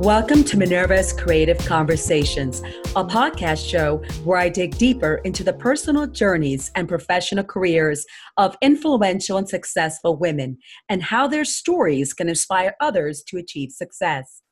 Welcome 0.00 0.42
to 0.44 0.58
Minerva's 0.58 1.12
Creative 1.12 1.56
Conversations, 1.56 2.62
a 2.96 3.04
podcast 3.04 3.70
show 3.70 3.98
where 4.24 4.38
I 4.38 4.48
dig 4.48 4.76
deeper 4.76 5.20
into 5.22 5.44
the 5.44 5.52
personal 5.52 6.08
journeys 6.08 6.72
and 6.74 6.88
professional 6.88 7.44
careers 7.44 8.04
of 8.36 8.56
influential 8.60 9.38
and 9.38 9.48
successful 9.48 10.16
women 10.16 10.58
and 10.88 11.00
how 11.00 11.28
their 11.28 11.44
stories 11.44 12.12
can 12.12 12.28
inspire 12.28 12.74
others 12.80 13.22
to 13.28 13.36
achieve 13.36 13.70
success. 13.70 14.42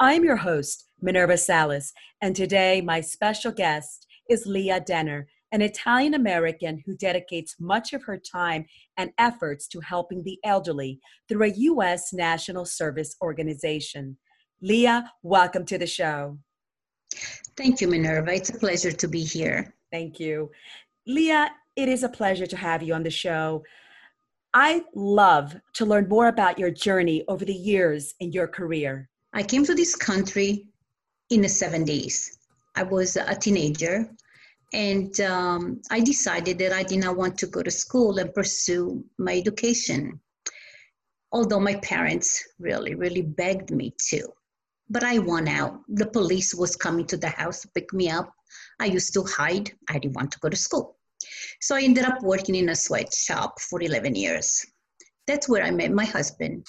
I'm 0.00 0.24
your 0.24 0.36
host, 0.36 0.88
Minerva 1.02 1.36
Salas, 1.36 1.92
and 2.22 2.34
today 2.34 2.80
my 2.80 3.02
special 3.02 3.52
guest 3.52 4.06
is 4.30 4.46
Leah 4.46 4.80
Denner, 4.80 5.28
an 5.52 5.60
Italian 5.60 6.14
American 6.14 6.82
who 6.86 6.96
dedicates 6.96 7.56
much 7.60 7.92
of 7.92 8.04
her 8.04 8.16
time 8.16 8.64
and 8.96 9.10
efforts 9.18 9.68
to 9.68 9.80
helping 9.80 10.22
the 10.22 10.38
elderly 10.44 10.98
through 11.28 11.44
a 11.44 11.54
U.S. 11.56 12.14
national 12.14 12.64
service 12.64 13.14
organization. 13.20 14.16
Leah, 14.64 15.12
welcome 15.24 15.64
to 15.66 15.76
the 15.76 15.88
show. 15.88 16.38
Thank 17.56 17.80
you, 17.80 17.88
Minerva. 17.88 18.32
It's 18.32 18.50
a 18.50 18.58
pleasure 18.58 18.92
to 18.92 19.08
be 19.08 19.24
here. 19.24 19.74
Thank 19.90 20.20
you. 20.20 20.52
Leah, 21.04 21.50
it 21.74 21.88
is 21.88 22.04
a 22.04 22.08
pleasure 22.08 22.46
to 22.46 22.56
have 22.56 22.80
you 22.80 22.94
on 22.94 23.02
the 23.02 23.10
show. 23.10 23.64
I 24.54 24.84
love 24.94 25.56
to 25.74 25.84
learn 25.84 26.08
more 26.08 26.28
about 26.28 26.60
your 26.60 26.70
journey 26.70 27.24
over 27.26 27.44
the 27.44 27.52
years 27.52 28.14
in 28.20 28.30
your 28.30 28.46
career. 28.46 29.08
I 29.32 29.42
came 29.42 29.64
to 29.64 29.74
this 29.74 29.96
country 29.96 30.68
in 31.30 31.40
the 31.40 31.48
70s. 31.48 32.28
I 32.76 32.84
was 32.84 33.16
a 33.16 33.34
teenager 33.34 34.08
and 34.72 35.18
um, 35.22 35.82
I 35.90 35.98
decided 35.98 36.58
that 36.60 36.72
I 36.72 36.84
did 36.84 37.00
not 37.00 37.16
want 37.16 37.36
to 37.38 37.48
go 37.48 37.64
to 37.64 37.70
school 37.70 38.18
and 38.18 38.32
pursue 38.32 39.04
my 39.18 39.36
education. 39.36 40.20
Although 41.32 41.60
my 41.60 41.74
parents 41.76 42.40
really, 42.60 42.94
really 42.94 43.22
begged 43.22 43.72
me 43.72 43.92
to 44.10 44.28
but 44.92 45.02
I 45.02 45.18
won 45.18 45.48
out. 45.48 45.80
The 45.88 46.06
police 46.06 46.54
was 46.54 46.76
coming 46.76 47.06
to 47.06 47.16
the 47.16 47.30
house 47.30 47.62
to 47.62 47.68
pick 47.68 47.94
me 47.94 48.10
up. 48.10 48.30
I 48.78 48.86
used 48.86 49.14
to 49.14 49.24
hide. 49.24 49.72
I 49.88 49.98
didn't 49.98 50.14
want 50.14 50.32
to 50.32 50.38
go 50.40 50.50
to 50.50 50.56
school. 50.56 50.98
So 51.62 51.74
I 51.74 51.80
ended 51.82 52.04
up 52.04 52.22
working 52.22 52.54
in 52.54 52.68
a 52.68 52.76
sweatshop 52.76 53.58
for 53.58 53.80
11 53.80 54.14
years. 54.14 54.66
That's 55.26 55.48
where 55.48 55.62
I 55.62 55.70
met 55.70 55.92
my 55.92 56.04
husband. 56.04 56.66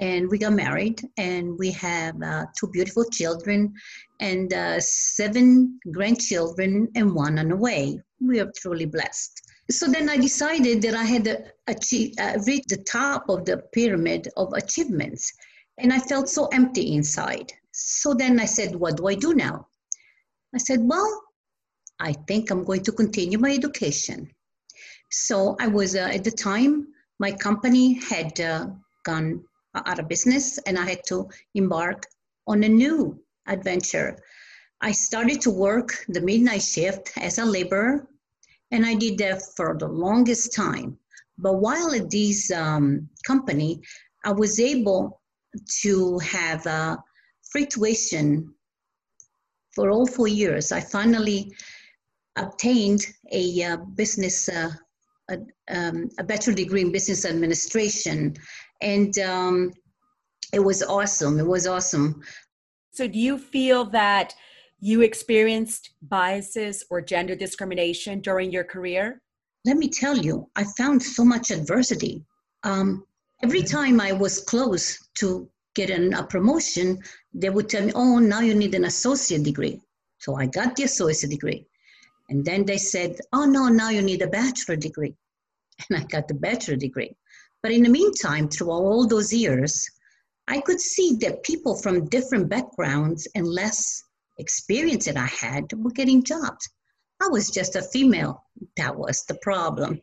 And 0.00 0.28
we 0.28 0.38
got 0.38 0.52
married, 0.52 1.00
and 1.18 1.56
we 1.58 1.70
have 1.72 2.20
uh, 2.22 2.46
two 2.58 2.68
beautiful 2.68 3.04
children 3.10 3.72
and 4.20 4.52
uh, 4.52 4.80
seven 4.80 5.78
grandchildren, 5.92 6.88
and 6.96 7.14
one 7.14 7.38
on 7.38 7.48
the 7.48 7.56
way. 7.56 8.00
We 8.20 8.40
are 8.40 8.52
truly 8.56 8.86
blessed. 8.86 9.40
So 9.70 9.86
then 9.86 10.08
I 10.10 10.16
decided 10.16 10.82
that 10.82 10.94
I 10.94 11.04
had 11.04 11.24
to 11.24 11.44
achieve, 11.68 12.14
uh, 12.20 12.34
the 12.34 12.84
top 12.86 13.28
of 13.28 13.44
the 13.44 13.58
pyramid 13.72 14.28
of 14.36 14.52
achievements. 14.52 15.32
And 15.78 15.92
I 15.92 15.98
felt 15.98 16.28
so 16.28 16.46
empty 16.52 16.94
inside. 16.94 17.52
So 17.76 18.14
then 18.14 18.38
I 18.38 18.44
said, 18.44 18.76
What 18.76 18.96
do 18.96 19.08
I 19.08 19.16
do 19.16 19.34
now? 19.34 19.66
I 20.54 20.58
said, 20.58 20.78
Well, 20.80 21.22
I 21.98 22.12
think 22.28 22.50
I'm 22.50 22.62
going 22.62 22.84
to 22.84 22.92
continue 22.92 23.36
my 23.38 23.50
education. 23.50 24.30
So 25.10 25.56
I 25.60 25.66
was, 25.66 25.96
uh, 25.96 26.08
at 26.12 26.22
the 26.22 26.30
time, 26.30 26.86
my 27.18 27.32
company 27.32 27.94
had 27.94 28.40
uh, 28.40 28.68
gone 29.04 29.44
out 29.74 29.98
of 29.98 30.08
business 30.08 30.58
and 30.58 30.78
I 30.78 30.88
had 30.88 31.02
to 31.08 31.28
embark 31.54 32.06
on 32.46 32.62
a 32.62 32.68
new 32.68 33.20
adventure. 33.46 34.22
I 34.80 34.92
started 34.92 35.40
to 35.42 35.50
work 35.50 36.04
the 36.08 36.20
midnight 36.20 36.62
shift 36.62 37.10
as 37.16 37.38
a 37.38 37.44
laborer 37.44 38.06
and 38.70 38.86
I 38.86 38.94
did 38.94 39.18
that 39.18 39.42
for 39.56 39.76
the 39.76 39.88
longest 39.88 40.54
time. 40.54 40.96
But 41.38 41.54
while 41.54 41.92
at 41.92 42.10
this 42.10 42.52
um, 42.52 43.08
company, 43.26 43.80
I 44.24 44.32
was 44.32 44.60
able 44.60 45.20
to 45.82 46.18
have 46.20 46.66
uh, 46.66 46.96
free 47.54 47.66
tuition 47.66 48.52
for 49.76 49.88
all 49.88 50.06
four 50.06 50.26
years. 50.26 50.72
I 50.72 50.80
finally 50.80 51.52
obtained 52.34 53.02
a 53.30 53.62
uh, 53.62 53.76
business, 53.94 54.48
uh, 54.48 54.72
a, 55.30 55.38
um, 55.68 56.08
a, 56.18 56.24
bachelor 56.24 56.54
degree 56.54 56.80
in 56.80 56.90
business 56.90 57.24
administration, 57.24 58.34
and 58.82 59.16
um, 59.20 59.72
it 60.52 60.58
was 60.58 60.82
awesome. 60.82 61.38
It 61.38 61.46
was 61.46 61.68
awesome. 61.68 62.20
So, 62.90 63.06
do 63.06 63.20
you 63.20 63.38
feel 63.38 63.84
that 63.90 64.34
you 64.80 65.02
experienced 65.02 65.90
biases 66.02 66.84
or 66.90 67.00
gender 67.00 67.36
discrimination 67.36 68.20
during 68.20 68.50
your 68.50 68.64
career? 68.64 69.20
Let 69.64 69.76
me 69.76 69.88
tell 69.88 70.18
you, 70.18 70.50
I 70.56 70.64
found 70.76 71.00
so 71.00 71.24
much 71.24 71.52
adversity. 71.52 72.24
Um, 72.64 73.04
every 73.44 73.62
time 73.62 74.00
I 74.00 74.10
was 74.10 74.40
close 74.40 74.98
to 75.18 75.48
get 75.74 75.90
an, 75.90 76.14
a 76.14 76.24
promotion, 76.24 76.98
they 77.32 77.50
would 77.50 77.68
tell 77.68 77.84
me, 77.84 77.92
oh, 77.94 78.18
now 78.18 78.40
you 78.40 78.54
need 78.54 78.74
an 78.74 78.84
associate 78.84 79.42
degree. 79.42 79.80
So 80.18 80.36
I 80.36 80.46
got 80.46 80.76
the 80.76 80.84
associate 80.84 81.30
degree. 81.30 81.66
And 82.28 82.44
then 82.44 82.64
they 82.64 82.78
said, 82.78 83.18
oh, 83.32 83.44
no, 83.44 83.68
now 83.68 83.90
you 83.90 84.02
need 84.02 84.22
a 84.22 84.28
bachelor 84.28 84.76
degree. 84.76 85.14
And 85.90 85.98
I 85.98 86.04
got 86.04 86.28
the 86.28 86.34
bachelor 86.34 86.76
degree. 86.76 87.16
But 87.62 87.72
in 87.72 87.82
the 87.82 87.88
meantime, 87.88 88.48
through 88.48 88.70
all 88.70 89.06
those 89.06 89.32
years, 89.32 89.88
I 90.46 90.60
could 90.60 90.80
see 90.80 91.16
that 91.22 91.42
people 91.42 91.76
from 91.76 92.08
different 92.08 92.48
backgrounds 92.48 93.26
and 93.34 93.46
less 93.46 94.02
experience 94.38 95.06
that 95.06 95.16
I 95.16 95.26
had 95.26 95.72
were 95.72 95.90
getting 95.90 96.22
jobs. 96.22 96.68
I 97.22 97.28
was 97.28 97.50
just 97.50 97.76
a 97.76 97.82
female. 97.82 98.44
That 98.76 98.96
was 98.96 99.24
the 99.26 99.38
problem. 99.42 100.00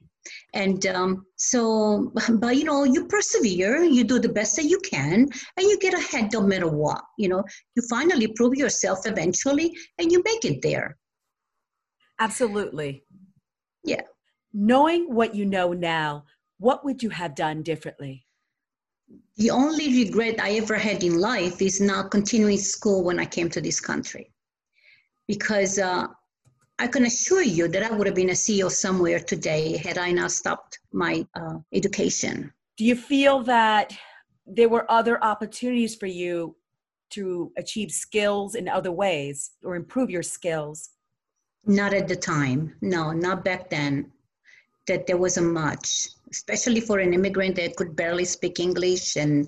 And 0.53 0.85
um, 0.87 1.25
so, 1.35 2.11
but 2.33 2.55
you 2.55 2.63
know, 2.63 2.83
you 2.83 3.07
persevere, 3.07 3.83
you 3.83 4.03
do 4.03 4.19
the 4.19 4.29
best 4.29 4.55
that 4.55 4.65
you 4.65 4.79
can, 4.79 5.27
and 5.57 5.67
you 5.67 5.79
get 5.79 5.93
ahead 5.93 6.31
no 6.33 6.41
matter 6.41 6.67
what. 6.67 7.01
You 7.17 7.29
know, 7.29 7.43
you 7.75 7.83
finally 7.89 8.27
prove 8.35 8.55
yourself 8.55 8.99
eventually, 9.05 9.75
and 9.97 10.11
you 10.11 10.21
make 10.23 10.45
it 10.45 10.61
there. 10.61 10.97
Absolutely. 12.19 13.03
Yeah. 13.83 14.01
Knowing 14.53 15.13
what 15.13 15.33
you 15.33 15.45
know 15.45 15.73
now, 15.73 16.25
what 16.59 16.85
would 16.85 17.01
you 17.01 17.09
have 17.09 17.33
done 17.33 17.63
differently? 17.63 18.25
The 19.37 19.49
only 19.49 19.87
regret 20.03 20.39
I 20.39 20.51
ever 20.51 20.75
had 20.75 21.03
in 21.03 21.17
life 21.17 21.61
is 21.61 21.81
not 21.81 22.11
continuing 22.11 22.57
school 22.57 23.03
when 23.03 23.19
I 23.19 23.25
came 23.25 23.49
to 23.49 23.61
this 23.61 23.79
country. 23.79 24.31
Because 25.27 25.79
uh, 25.79 26.07
I 26.81 26.87
can 26.87 27.05
assure 27.05 27.43
you 27.43 27.67
that 27.67 27.83
I 27.83 27.91
would 27.95 28.07
have 28.07 28.15
been 28.15 28.31
a 28.31 28.41
CEO 28.43 28.71
somewhere 28.71 29.19
today 29.19 29.77
had 29.77 29.99
I 29.99 30.11
not 30.11 30.31
stopped 30.31 30.79
my 30.91 31.27
uh, 31.35 31.59
education. 31.71 32.51
Do 32.75 32.85
you 32.85 32.95
feel 32.95 33.43
that 33.43 33.93
there 34.47 34.67
were 34.67 34.89
other 34.89 35.23
opportunities 35.23 35.93
for 35.93 36.07
you 36.07 36.55
to 37.11 37.51
achieve 37.55 37.91
skills 37.91 38.55
in 38.55 38.67
other 38.67 38.91
ways 38.91 39.51
or 39.63 39.75
improve 39.75 40.09
your 40.09 40.23
skills? 40.23 40.89
Not 41.67 41.93
at 41.93 42.07
the 42.07 42.15
time. 42.15 42.73
No, 42.81 43.11
not 43.11 43.45
back 43.45 43.69
then. 43.69 44.11
That 44.87 45.05
there 45.05 45.17
wasn't 45.17 45.53
much, 45.53 46.07
especially 46.31 46.81
for 46.81 46.97
an 46.97 47.13
immigrant 47.13 47.57
that 47.57 47.75
could 47.75 47.95
barely 47.95 48.25
speak 48.25 48.59
English 48.59 49.17
and 49.17 49.47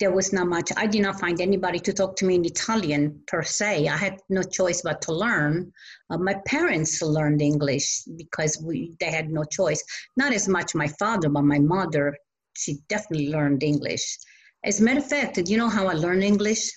there 0.00 0.12
was 0.12 0.32
not 0.32 0.46
much. 0.46 0.70
I 0.76 0.86
did 0.86 1.02
not 1.02 1.18
find 1.18 1.40
anybody 1.40 1.80
to 1.80 1.92
talk 1.92 2.14
to 2.16 2.24
me 2.24 2.36
in 2.36 2.44
Italian 2.44 3.20
per 3.26 3.42
se. 3.42 3.88
I 3.88 3.96
had 3.96 4.20
no 4.28 4.42
choice 4.42 4.82
but 4.82 5.02
to 5.02 5.12
learn. 5.12 5.72
Uh, 6.10 6.18
my 6.18 6.34
parents 6.46 7.02
learned 7.02 7.42
English 7.42 8.02
because 8.16 8.62
we 8.62 8.96
they 9.00 9.10
had 9.10 9.30
no 9.30 9.44
choice. 9.44 9.82
Not 10.16 10.32
as 10.32 10.48
much 10.48 10.74
my 10.74 10.88
father, 11.00 11.28
but 11.28 11.42
my 11.42 11.58
mother. 11.58 12.16
She 12.56 12.78
definitely 12.88 13.30
learned 13.30 13.62
English. 13.62 14.04
As 14.64 14.80
a 14.80 14.82
matter 14.84 15.00
of 15.00 15.08
fact, 15.08 15.38
you 15.48 15.56
know 15.56 15.68
how 15.68 15.86
I 15.86 15.94
learned 15.94 16.24
English? 16.24 16.70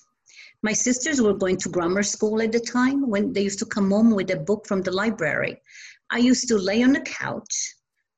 My 0.64 0.74
sisters 0.74 1.22
were 1.22 1.34
going 1.34 1.58
to 1.58 1.70
grammar 1.70 2.04
school 2.04 2.42
at 2.42 2.52
the 2.52 2.60
time 2.60 3.10
when 3.10 3.34
they 3.34 3.42
used 3.42 3.60
to 3.60 3.66
come 3.66 3.90
home 3.90 4.12
with 4.12 4.30
a 4.32 4.38
book 4.38 4.68
from 4.68 4.82
the 4.82 4.92
library. 4.92 5.60
I 6.12 6.20
used 6.20 6.48
to 6.50 6.58
lay 6.58 6.84
on 6.84 6.94
the 6.94 7.02
couch 7.02 7.56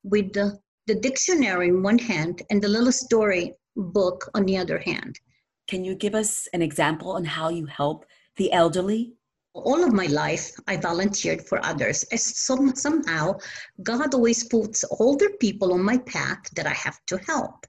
with 0.04 0.34
the, 0.34 0.60
the 0.88 0.96
dictionary 0.96 1.70
in 1.70 1.84
one 1.84 2.00
hand 2.00 2.42
and 2.50 2.62
the 2.62 2.68
little 2.68 2.92
story 2.92 3.54
book 3.76 4.30
on 4.34 4.46
the 4.46 4.58
other 4.58 4.80
hand. 4.80 5.20
Can 5.68 5.84
you 5.84 5.96
give 5.96 6.16
us 6.16 6.48
an 6.54 6.62
example 6.62 7.12
on 7.12 7.26
how 7.26 7.50
you 7.50 7.66
help 7.66 8.06
the 8.38 8.52
elderly? 8.52 9.14
All 9.54 9.84
of 9.84 9.94
my 9.94 10.08
life, 10.08 10.52
I 10.68 10.78
volunteered 10.78 11.46
for 11.46 11.64
others. 11.64 12.04
As 12.12 12.24
some, 12.24 12.76
somehow, 12.76 13.36
God 13.84 14.14
always 14.14 14.44
puts 14.46 14.84
older 15.00 15.30
people 15.40 15.74
on 15.74 15.84
my 15.84 15.98
path 16.00 16.50
that 16.56 16.66
I 16.66 16.74
have 16.74 17.00
to 17.08 17.18
help. 17.28 17.66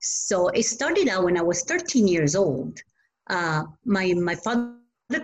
So 0.00 0.48
it 0.48 0.62
started 0.64 1.08
out 1.08 1.24
when 1.24 1.36
I 1.36 1.42
was 1.42 1.62
13 1.62 2.06
years 2.06 2.36
old. 2.36 2.80
Uh, 3.28 3.64
my 3.84 4.14
my 4.14 4.36
father 4.36 4.76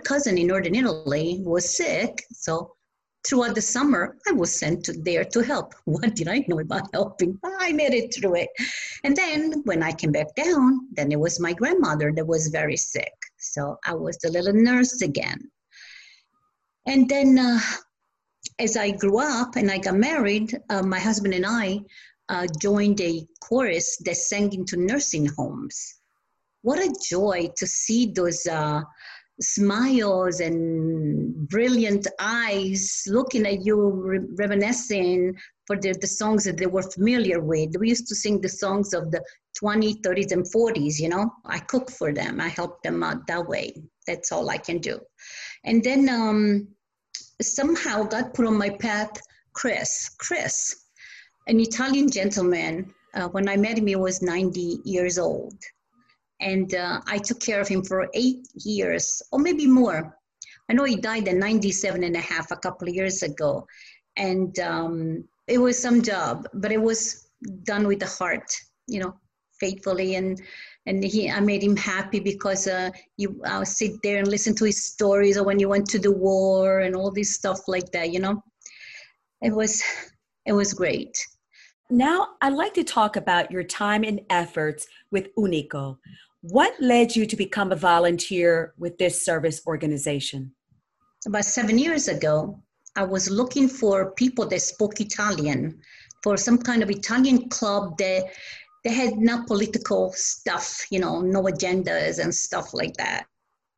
cousin 0.03 0.37
in 0.37 0.47
northern 0.47 0.75
Italy 0.75 1.41
was 1.43 1.77
sick, 1.77 2.23
so 2.31 2.75
throughout 3.25 3.55
the 3.55 3.61
summer, 3.61 4.17
I 4.27 4.33
was 4.33 4.53
sent 4.53 4.85
to 4.85 4.93
there 4.93 5.23
to 5.25 5.39
help. 5.41 5.73
What 5.85 6.15
did 6.15 6.27
I 6.27 6.45
know 6.47 6.59
about 6.59 6.89
helping? 6.93 7.39
I 7.43 7.71
made 7.71 7.93
it 7.93 8.13
through 8.13 8.35
it. 8.35 8.49
And 9.03 9.15
then 9.15 9.61
when 9.63 9.81
I 9.81 9.91
came 9.91 10.11
back 10.11 10.35
down, 10.35 10.87
then 10.91 11.11
it 11.11 11.19
was 11.19 11.39
my 11.39 11.53
grandmother 11.53 12.11
that 12.15 12.27
was 12.27 12.47
very 12.47 12.77
sick. 12.77 13.13
So 13.37 13.77
I 13.85 13.93
was 13.93 14.17
the 14.17 14.31
little 14.31 14.53
nurse 14.53 15.01
again. 15.01 15.39
And 16.85 17.07
then 17.07 17.39
uh, 17.39 17.59
as 18.59 18.75
I 18.77 18.91
grew 18.91 19.19
up 19.19 19.55
and 19.55 19.71
I 19.71 19.77
got 19.77 19.95
married, 19.95 20.57
uh, 20.69 20.83
my 20.83 20.99
husband 20.99 21.33
and 21.33 21.45
I 21.45 21.79
uh, 22.29 22.47
joined 22.59 22.99
a 23.01 23.25
chorus 23.41 23.97
that 24.05 24.17
sang 24.17 24.53
into 24.53 24.77
nursing 24.77 25.27
homes. 25.37 25.95
what 26.61 26.79
a 26.79 26.93
joy 27.09 27.49
to 27.57 27.67
see 27.67 28.11
those 28.13 28.45
uh, 28.45 28.81
smiles 29.41 30.39
and 30.39 31.47
brilliant 31.49 32.07
eyes 32.19 33.03
looking 33.07 33.45
at 33.45 33.65
you, 33.65 33.89
re- 33.89 34.19
reminiscing 34.37 35.35
for 35.65 35.77
the, 35.77 35.93
the 35.99 36.07
songs 36.07 36.43
that 36.43 36.57
they 36.57 36.67
were 36.67 36.83
familiar 36.83 37.41
with. 37.41 37.75
We 37.79 37.89
used 37.89 38.07
to 38.07 38.15
sing 38.15 38.41
the 38.41 38.49
songs 38.49 38.93
of 38.93 39.11
the 39.11 39.23
20s, 39.61 40.01
30s, 40.01 40.31
and 40.31 40.45
40s, 40.45 40.99
you 40.99 41.09
know. 41.09 41.31
I 41.45 41.59
cook 41.59 41.89
for 41.91 42.13
them, 42.13 42.39
I 42.39 42.49
help 42.49 42.81
them 42.83 43.03
out 43.03 43.25
that 43.27 43.47
way. 43.47 43.73
That's 44.07 44.31
all 44.31 44.49
I 44.49 44.57
can 44.57 44.79
do. 44.79 44.99
And 45.63 45.83
then 45.83 46.09
um, 46.09 46.67
somehow 47.41 48.03
God 48.03 48.33
put 48.33 48.45
on 48.45 48.57
my 48.57 48.69
path 48.69 49.11
Chris. 49.53 50.09
Chris, 50.17 50.85
an 51.47 51.59
Italian 51.59 52.09
gentleman. 52.09 52.93
Uh, 53.13 53.27
when 53.29 53.47
I 53.47 53.55
met 53.55 53.77
him, 53.77 53.85
he 53.85 53.95
was 53.95 54.23
90 54.23 54.79
years 54.83 55.19
old 55.19 55.53
and 56.43 56.75
uh, 56.75 57.01
I 57.07 57.17
took 57.17 57.39
care 57.39 57.61
of 57.61 57.67
him 57.67 57.83
for 57.83 58.09
eight 58.13 58.47
years 58.65 59.21
or 59.31 59.39
maybe 59.39 59.65
more. 59.65 60.17
I 60.69 60.73
know 60.73 60.83
he 60.83 60.95
died 60.95 61.27
at 61.27 61.35
97 61.35 62.03
and 62.03 62.15
a 62.15 62.21
half 62.21 62.51
a 62.51 62.57
couple 62.57 62.87
of 62.87 62.93
years 62.93 63.23
ago, 63.23 63.65
and 64.17 64.57
um, 64.59 65.23
it 65.47 65.57
was 65.57 65.81
some 65.81 66.01
job, 66.01 66.47
but 66.53 66.71
it 66.71 66.81
was 66.81 67.27
done 67.63 67.87
with 67.87 67.99
the 67.99 68.07
heart, 68.07 68.49
you 68.87 68.99
know, 68.99 69.13
faithfully 69.59 70.15
and 70.15 70.41
and 70.85 71.03
he 71.03 71.29
I 71.29 71.39
made 71.39 71.63
him 71.63 71.77
happy 71.77 72.19
because 72.19 72.67
uh, 72.67 72.89
you 73.17 73.41
I'll 73.45 73.65
sit 73.65 73.93
there 74.03 74.19
and 74.19 74.27
listen 74.27 74.55
to 74.55 74.65
his 74.65 74.85
stories 74.85 75.37
or 75.37 75.45
when 75.45 75.59
you 75.59 75.69
went 75.69 75.87
to 75.89 75.99
the 75.99 76.11
war 76.11 76.79
and 76.79 76.95
all 76.95 77.11
this 77.11 77.35
stuff 77.35 77.59
like 77.67 77.91
that, 77.91 78.11
you 78.11 78.19
know. 78.19 78.43
It 79.41 79.53
was 79.53 79.81
it 80.45 80.53
was 80.53 80.73
great. 80.73 81.17
Now, 81.89 82.29
I'd 82.41 82.53
like 82.53 82.73
to 82.75 82.83
talk 82.83 83.17
about 83.17 83.51
your 83.51 83.63
time 83.63 84.03
and 84.03 84.21
efforts 84.29 84.87
with 85.11 85.27
Unico. 85.37 85.97
What 86.43 86.73
led 86.81 87.15
you 87.15 87.25
to 87.25 87.37
become 87.37 87.71
a 87.71 87.77
volunteer 87.77 88.73
with 88.77 88.97
this 88.97 89.23
service 89.23 89.61
organization? 89.65 90.53
About 91.25 91.45
seven 91.45 91.77
years 91.77 92.09
ago, 92.09 92.61
I 92.97 93.05
was 93.05 93.29
looking 93.29 93.69
for 93.69 94.11
people 94.11 94.45
that 94.49 94.61
spoke 94.61 94.99
Italian 94.99 95.79
for 96.21 96.35
some 96.35 96.57
kind 96.57 96.83
of 96.83 96.89
Italian 96.89 97.47
club 97.47 97.97
that 97.99 98.25
they 98.83 98.91
had 98.91 99.15
no 99.15 99.45
political 99.45 100.11
stuff, 100.17 100.85
you 100.91 100.99
know, 100.99 101.21
no 101.21 101.43
agendas 101.43 102.21
and 102.21 102.35
stuff 102.35 102.73
like 102.73 102.95
that. 102.97 103.23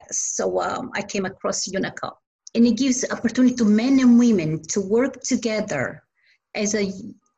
So 0.10 0.60
um, 0.60 0.90
I 0.96 1.04
came 1.04 1.26
across 1.26 1.68
Unico, 1.68 2.14
and 2.56 2.66
it 2.66 2.78
gives 2.78 3.06
opportunity 3.12 3.54
to 3.58 3.66
men 3.66 4.00
and 4.00 4.18
women 4.18 4.64
to 4.70 4.82
work 4.82 5.22
together 5.22 6.02
as 6.56 6.74
a 6.74 6.92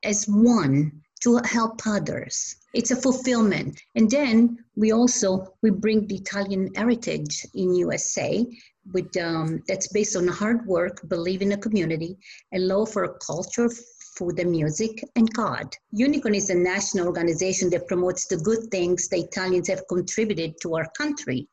as 0.05 0.23
one 0.23 1.01
to 1.23 1.41
help 1.43 1.85
others 1.85 2.55
it's 2.77 2.91
a 2.91 2.95
fulfillment. 2.95 3.81
And 3.95 4.09
then 4.09 4.63
we 4.75 4.91
also 4.93 5.53
we 5.63 5.71
bring 5.71 6.05
the 6.07 6.17
italian 6.23 6.69
heritage 6.75 7.45
in 7.55 7.73
usa 7.73 8.45
with 8.93 9.11
um, 9.17 9.63
that's 9.67 9.87
based 9.87 10.15
on 10.15 10.27
hard 10.27 10.65
work 10.65 10.95
believe 11.09 11.41
in 11.41 11.49
the 11.49 11.57
community 11.57 12.17
and 12.51 12.67
love 12.67 12.91
for 12.91 13.03
a 13.05 13.17
culture 13.29 13.69
food 14.17 14.39
and 14.39 14.51
music 14.51 15.03
and 15.15 15.33
god. 15.33 15.67
Unico 16.03 16.33
is 16.35 16.49
a 16.49 16.55
national 16.73 17.07
organization 17.07 17.69
that 17.71 17.87
promotes 17.87 18.27
the 18.27 18.37
good 18.37 18.63
things 18.71 19.07
the 19.07 19.17
italians 19.17 19.67
have 19.67 19.87
contributed 19.87 20.53
to 20.61 20.75
our 20.75 20.87
country. 20.97 21.47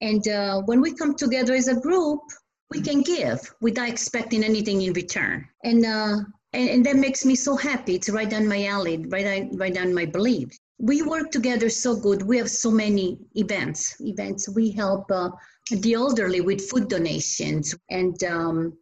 And 0.00 0.26
uh, 0.28 0.62
when 0.68 0.80
we 0.80 0.94
come 0.94 1.14
together 1.14 1.54
as 1.54 1.68
a 1.68 1.80
group 1.80 2.20
we 2.70 2.80
can 2.80 3.02
give 3.02 3.40
without 3.60 3.88
expecting 3.88 4.42
anything 4.42 4.80
in 4.80 4.92
return. 4.94 5.46
And 5.62 5.84
uh, 5.84 6.16
and, 6.52 6.68
and 6.68 6.86
that 6.86 6.96
makes 6.96 7.24
me 7.24 7.34
so 7.34 7.56
happy. 7.56 7.94
It's 7.94 8.10
right 8.10 8.28
down 8.28 8.46
my 8.46 8.66
alley, 8.66 8.98
right 9.08 9.24
down, 9.24 9.56
right 9.56 9.74
down 9.74 9.94
my 9.94 10.04
belief. 10.04 10.48
We 10.78 11.02
work 11.02 11.30
together 11.30 11.68
so 11.68 11.96
good. 11.96 12.22
We 12.22 12.38
have 12.38 12.50
so 12.50 12.70
many 12.70 13.18
events. 13.34 13.96
Events. 14.00 14.48
We 14.48 14.70
help 14.72 15.10
uh, 15.10 15.30
the 15.70 15.94
elderly 15.94 16.40
with 16.40 16.68
food 16.68 16.88
donations, 16.88 17.74
and 17.88 18.22
um, 18.24 18.76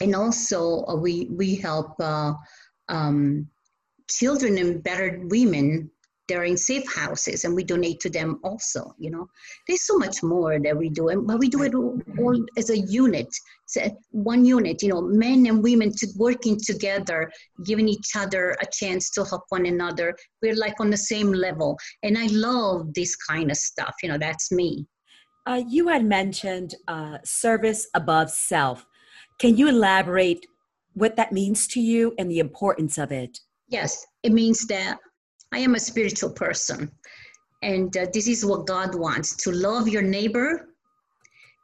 and 0.00 0.14
also 0.14 0.84
uh, 0.86 0.96
we 0.96 1.28
we 1.30 1.54
help 1.54 2.00
uh, 2.00 2.32
um, 2.88 3.46
children 4.08 4.58
and 4.58 4.82
battered 4.82 5.30
women 5.30 5.90
they're 6.28 6.44
in 6.44 6.56
safe 6.56 6.84
houses 6.94 7.44
and 7.44 7.54
we 7.54 7.64
donate 7.64 8.00
to 8.00 8.10
them 8.10 8.38
also 8.44 8.94
you 8.98 9.10
know. 9.10 9.28
There's 9.66 9.86
so 9.86 9.96
much 9.98 10.22
more 10.22 10.58
that 10.58 10.76
we 10.76 10.88
do 10.88 11.08
and 11.08 11.26
but 11.26 11.38
we 11.38 11.48
do 11.48 11.62
it 11.62 11.74
all, 11.74 11.98
all 12.18 12.44
as 12.56 12.70
a 12.70 12.78
unit 12.78 13.28
so 13.66 13.80
one 14.10 14.44
unit 14.44 14.82
you 14.82 14.88
know 14.88 15.00
men 15.00 15.46
and 15.46 15.62
women 15.62 15.92
to 15.92 16.06
working 16.16 16.58
together 16.58 17.30
giving 17.64 17.88
each 17.88 18.10
other 18.16 18.56
a 18.60 18.66
chance 18.66 19.10
to 19.10 19.24
help 19.24 19.44
one 19.48 19.66
another. 19.66 20.14
We're 20.40 20.56
like 20.56 20.80
on 20.80 20.90
the 20.90 20.96
same 20.96 21.32
level 21.32 21.78
and 22.02 22.16
i 22.18 22.26
love 22.26 22.94
this 22.94 23.16
kind 23.16 23.50
of 23.50 23.56
stuff 23.56 23.94
you 24.02 24.08
know 24.08 24.18
that's 24.18 24.52
me. 24.52 24.86
Uh, 25.46 25.62
you 25.68 25.88
had 25.88 26.04
mentioned 26.04 26.76
uh, 26.86 27.18
service 27.24 27.88
above 27.94 28.30
self. 28.30 28.86
Can 29.40 29.56
you 29.56 29.68
elaborate 29.68 30.46
what 30.94 31.16
that 31.16 31.32
means 31.32 31.66
to 31.68 31.80
you 31.80 32.14
and 32.16 32.30
the 32.30 32.38
importance 32.38 32.96
of 32.96 33.10
it? 33.10 33.40
Yes 33.68 34.06
it 34.22 34.32
means 34.32 34.66
that 34.66 34.98
I 35.52 35.58
am 35.58 35.74
a 35.74 35.80
spiritual 35.80 36.30
person. 36.30 36.90
And 37.62 37.96
uh, 37.96 38.06
this 38.12 38.26
is 38.26 38.44
what 38.44 38.66
God 38.66 38.94
wants 38.94 39.36
to 39.36 39.52
love 39.52 39.88
your 39.88 40.02
neighbor 40.02 40.68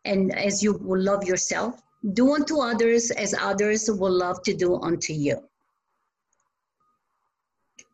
and 0.04 0.34
as 0.36 0.62
you 0.62 0.74
will 0.74 1.02
love 1.02 1.24
yourself. 1.24 1.80
Do 2.12 2.34
unto 2.34 2.60
others 2.60 3.10
as 3.10 3.34
others 3.34 3.90
will 3.90 4.12
love 4.12 4.42
to 4.44 4.54
do 4.54 4.80
unto 4.80 5.12
you. 5.12 5.38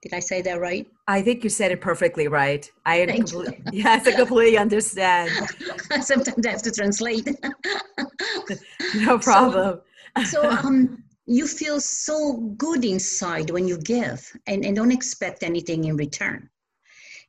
Did 0.03 0.13
I 0.13 0.19
say 0.19 0.43
that 0.43 0.61
right? 0.61 0.87
I 1.09 1.23
think 1.23 1.43
you 1.45 1.49
said 1.49 1.73
it 1.73 1.81
perfectly 1.81 2.29
right. 2.29 2.71
I 2.85 3.07
completely, 3.07 3.63
yes, 3.73 4.07
I 4.07 4.13
completely 4.13 4.59
understand. 4.59 5.31
Sometimes 6.03 6.47
I 6.47 6.51
have 6.51 6.63
to 6.63 6.71
translate. 6.71 7.27
no 8.97 9.19
problem. 9.19 9.81
So, 10.27 10.43
so 10.43 10.51
um, 10.51 11.03
you 11.27 11.47
feel 11.47 11.81
so 11.81 12.37
good 12.57 12.85
inside 12.85 13.51
when 13.51 13.67
you 13.67 13.79
give 13.79 14.31
and, 14.47 14.65
and 14.65 14.77
don't 14.77 14.93
expect 14.93 15.43
anything 15.43 15.85
in 15.85 15.97
return. 15.97 16.49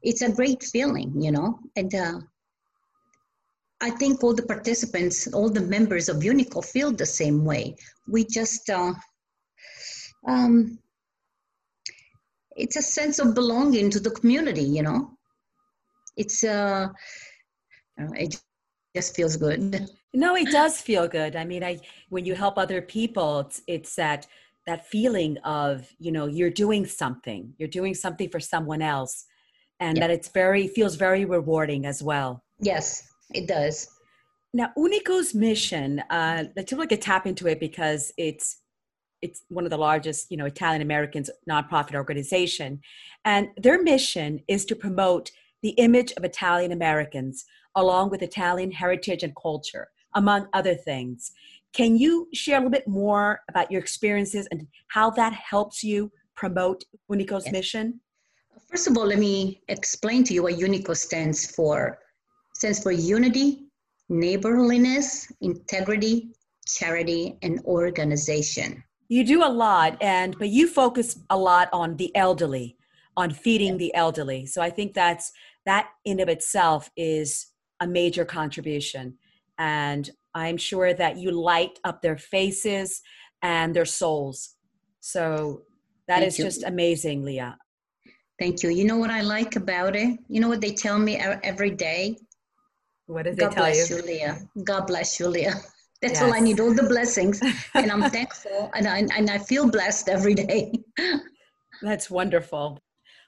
It's 0.01 0.21
a 0.21 0.31
great 0.31 0.63
feeling, 0.63 1.21
you 1.21 1.31
know, 1.31 1.59
and 1.75 1.93
uh, 1.95 2.19
I 3.81 3.89
think 3.91 4.23
all 4.23 4.33
the 4.33 4.45
participants, 4.45 5.27
all 5.33 5.49
the 5.49 5.61
members 5.61 6.09
of 6.09 6.17
Unico 6.17 6.63
feel 6.63 6.91
the 6.91 7.05
same 7.05 7.43
way. 7.45 7.75
We 8.07 8.25
just, 8.25 8.69
uh, 8.69 8.93
um, 10.27 10.79
it's 12.55 12.75
a 12.75 12.81
sense 12.81 13.19
of 13.19 13.35
belonging 13.35 13.89
to 13.91 13.99
the 13.99 14.11
community, 14.11 14.63
you 14.63 14.83
know. 14.83 15.11
It's, 16.17 16.43
uh, 16.43 16.89
it 17.97 18.39
just 18.95 19.15
feels 19.15 19.37
good. 19.37 19.89
No, 20.15 20.35
it 20.35 20.49
does 20.49 20.81
feel 20.81 21.07
good. 21.07 21.35
I 21.35 21.43
mean, 21.43 21.63
I 21.63 21.79
when 22.09 22.25
you 22.25 22.35
help 22.35 22.57
other 22.57 22.81
people, 22.81 23.39
it's 23.39 23.61
it's 23.67 23.95
that 23.95 24.27
that 24.65 24.87
feeling 24.87 25.37
of 25.39 25.87
you 25.99 26.11
know 26.11 26.25
you're 26.25 26.49
doing 26.49 26.85
something, 26.85 27.53
you're 27.57 27.69
doing 27.69 27.93
something 27.93 28.29
for 28.29 28.39
someone 28.39 28.81
else, 28.81 29.25
and 29.79 29.97
yeah. 29.97 30.07
that 30.07 30.13
it's 30.13 30.29
very 30.29 30.67
feels 30.67 30.95
very 30.95 31.25
rewarding 31.25 31.85
as 31.85 32.01
well. 32.01 32.43
Yes, 32.59 33.07
it 33.33 33.47
does. 33.47 33.87
Now, 34.53 34.71
Unico's 34.77 35.35
mission, 35.35 35.99
uh, 36.09 36.45
let's 36.55 36.71
like 36.71 36.89
to 36.89 36.97
tap 36.97 37.27
into 37.27 37.47
it 37.47 37.59
because 37.59 38.13
it's 38.17 38.61
it's 39.21 39.43
one 39.49 39.65
of 39.65 39.71
the 39.71 39.77
largest, 39.77 40.31
you 40.31 40.37
know, 40.37 40.45
Italian 40.45 40.81
Americans 40.81 41.29
nonprofit 41.49 41.95
organization, 41.95 42.79
and 43.25 43.49
their 43.57 43.81
mission 43.81 44.39
is 44.47 44.65
to 44.65 44.75
promote 44.75 45.31
the 45.61 45.71
image 45.71 46.13
of 46.15 46.23
Italian 46.23 46.71
Americans 46.71 47.45
along 47.75 48.09
with 48.09 48.21
Italian 48.21 48.71
heritage 48.71 49.23
and 49.23 49.33
culture 49.35 49.89
among 50.15 50.47
other 50.53 50.75
things. 50.75 51.31
Can 51.73 51.97
you 51.97 52.27
share 52.33 52.55
a 52.55 52.59
little 52.59 52.71
bit 52.71 52.87
more 52.87 53.41
about 53.49 53.69
your 53.69 53.81
experiences 53.81 54.47
and 54.49 54.65
how 54.87 55.09
that 55.11 55.33
helps 55.33 55.83
you 55.83 56.11
promote 56.35 56.83
Unico's 57.11 57.45
yes. 57.45 57.51
mission? 57.51 57.99
First 58.69 58.87
of 58.87 58.97
all, 58.97 59.07
let 59.07 59.19
me 59.19 59.61
explain 59.67 60.23
to 60.25 60.33
you 60.33 60.43
what 60.43 60.55
Unico 60.55 60.95
stands 60.95 61.51
for. 61.51 61.99
It 62.51 62.57
stands 62.57 62.81
for 62.81 62.91
unity, 62.91 63.65
neighborliness, 64.09 65.31
integrity, 65.41 66.31
charity, 66.67 67.37
and 67.41 67.59
organization. 67.65 68.83
You 69.07 69.25
do 69.25 69.43
a 69.43 69.51
lot, 69.51 69.97
and 70.01 70.35
but 70.39 70.49
you 70.49 70.67
focus 70.67 71.19
a 71.29 71.37
lot 71.37 71.69
on 71.73 71.97
the 71.97 72.15
elderly, 72.15 72.77
on 73.17 73.31
feeding 73.31 73.73
yes. 73.73 73.79
the 73.79 73.95
elderly. 73.95 74.45
So 74.45 74.61
I 74.61 74.69
think 74.69 74.93
that's 74.93 75.31
that 75.65 75.89
in 76.05 76.19
of 76.21 76.29
itself 76.29 76.89
is 76.95 77.47
a 77.81 77.87
major 77.87 78.23
contribution 78.23 79.17
and 79.57 80.09
I'm 80.33 80.57
sure 80.57 80.93
that 80.93 81.17
you 81.17 81.31
light 81.31 81.79
up 81.83 82.01
their 82.01 82.17
faces 82.17 83.01
and 83.41 83.75
their 83.75 83.85
souls. 83.85 84.55
So 84.99 85.61
that 86.07 86.19
Thank 86.19 86.27
is 86.27 86.39
you. 86.39 86.45
just 86.45 86.63
amazing, 86.63 87.23
Leah. 87.23 87.57
Thank 88.39 88.63
you. 88.63 88.69
You 88.69 88.83
know 88.85 88.97
what 88.97 89.11
I 89.11 89.21
like 89.21 89.55
about 89.55 89.95
it? 89.95 90.19
You 90.27 90.41
know 90.41 90.49
what 90.49 90.61
they 90.61 90.71
tell 90.71 90.99
me 90.99 91.17
every 91.17 91.71
day? 91.71 92.17
What 93.07 93.23
did 93.23 93.37
God 93.37 93.51
they 93.51 93.55
tell 93.55 93.63
bless 93.65 93.89
you? 93.89 93.97
you, 93.97 94.01
Leah. 94.01 94.37
God 94.63 94.87
bless 94.87 95.19
you, 95.19 95.27
Leah. 95.27 95.55
That's 96.01 96.19
yes. 96.19 96.23
all 96.23 96.33
I 96.33 96.39
need, 96.39 96.59
all 96.59 96.73
the 96.73 96.83
blessings. 96.83 97.41
And 97.73 97.91
I'm 97.91 98.09
thankful 98.09 98.69
and 98.75 98.87
I, 98.87 98.99
and 99.15 99.29
I 99.29 99.37
feel 99.37 99.69
blessed 99.69 100.09
every 100.09 100.35
day. 100.35 100.73
That's 101.81 102.09
wonderful. 102.09 102.79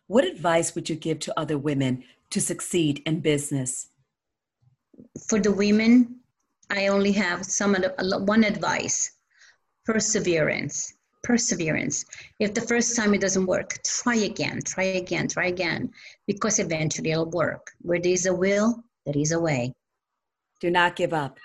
what 0.07 0.25
advice 0.25 0.75
would 0.75 0.89
you 0.89 0.96
give 0.96 1.19
to 1.19 1.39
other 1.39 1.57
women 1.57 2.03
to 2.31 2.41
succeed 2.41 3.01
in 3.05 3.22
business? 3.22 3.89
For 5.29 5.39
the 5.39 5.51
women, 5.51 6.16
I 6.69 6.88
only 6.88 7.12
have 7.13 7.45
some 7.45 7.75
one 7.75 8.43
advice 8.43 9.12
perseverance. 9.86 10.93
Perseverance. 11.24 12.05
If 12.39 12.53
the 12.53 12.62
first 12.62 12.95
time 12.95 13.13
it 13.13 13.21
doesn't 13.21 13.45
work, 13.45 13.79
try 13.86 14.15
again, 14.15 14.59
try 14.65 14.83
again, 14.83 15.27
try 15.27 15.47
again, 15.47 15.91
because 16.25 16.59
eventually 16.59 17.12
it'll 17.12 17.29
work. 17.31 17.71
Where 17.81 18.00
there 18.00 18.12
is 18.12 18.25
a 18.25 18.33
will, 18.33 18.83
there 19.05 19.17
is 19.17 19.31
a 19.31 19.39
way. 19.39 19.74
Do 20.59 20.69
not 20.69 20.95
give 20.95 21.13
up. 21.13 21.39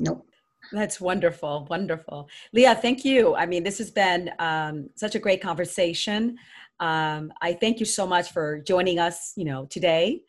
Nope. 0.00 0.26
That's 0.72 1.00
wonderful, 1.00 1.66
wonderful. 1.68 2.28
Leah, 2.52 2.74
thank 2.74 3.04
you. 3.04 3.34
I 3.34 3.46
mean, 3.46 3.62
this 3.62 3.78
has 3.78 3.90
been 3.90 4.30
um, 4.38 4.88
such 4.94 5.14
a 5.14 5.18
great 5.18 5.42
conversation. 5.42 6.38
Um, 6.80 7.32
I 7.42 7.52
thank 7.52 7.80
you 7.80 7.86
so 7.86 8.06
much 8.06 8.32
for 8.32 8.60
joining 8.60 8.98
us, 8.98 9.32
you 9.36 9.44
know, 9.44 9.66
today, 9.66 10.22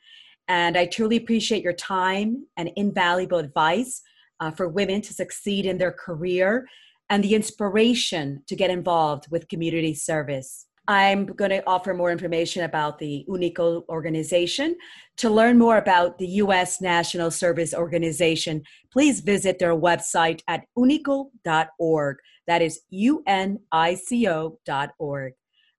and 0.48 0.78
I 0.78 0.86
truly 0.86 1.18
appreciate 1.18 1.64
your 1.64 1.74
time 1.74 2.46
and 2.58 2.70
invaluable 2.76 3.40
advice 3.40 4.02
uh, 4.40 4.52
for 4.52 4.68
women 4.68 5.02
to 5.02 5.14
succeed 5.14 5.66
in 5.66 5.78
their 5.78 5.92
career 5.92 6.68
and 7.10 7.24
the 7.24 7.36
inspiration 7.36 8.44
to 8.48 8.56
get 8.56 8.70
involved 8.70 9.28
with 9.30 9.48
community 9.48 9.94
service. 9.94 10.68
I'm 10.88 11.26
going 11.26 11.50
to 11.50 11.64
offer 11.66 11.94
more 11.96 12.12
information 12.12 12.64
about 12.64 13.00
the 13.00 13.26
UNICO 13.28 13.88
organization. 13.90 14.76
To 15.18 15.30
learn 15.30 15.58
more 15.58 15.78
about 15.78 16.20
the 16.20 16.28
U.S. 16.28 16.80
National 16.82 17.32
Service 17.32 17.74
Organization, 17.74 18.62
please 18.92 19.22
visit 19.22 19.58
their 19.58 19.76
website 19.76 20.42
at 20.48 20.66
unico.org. 20.78 22.18
That 22.48 22.62
is 22.62 22.82
U-N-I-C-O.org. 22.90 23.64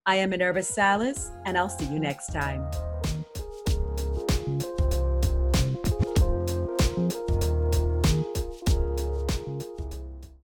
I 0.08 0.14
am 0.16 0.30
Minerva 0.30 0.62
Salas, 0.62 1.30
and 1.44 1.58
I'll 1.58 1.68
see 1.68 1.86
you 1.86 1.98
next 1.98 2.32
time. 2.32 2.95